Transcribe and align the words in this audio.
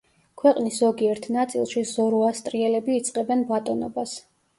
ქვეყნის 0.41 0.77
ზოგიერთ 0.83 1.27
ნაწილში 1.35 1.83
ზოროასტრიელები 1.89 2.97
იწყებენ 3.01 3.45
ბატონობას. 3.53 4.17